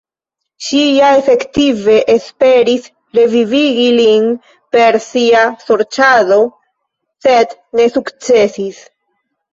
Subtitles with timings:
[0.67, 4.25] Ŝi ja efektive esperis revivigi lin
[4.77, 6.41] per sia sorĉado,
[7.27, 8.85] sed ne sukcesis.